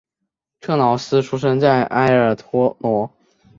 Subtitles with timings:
[0.59, 3.11] 克劳斯出生在埃尔托罗。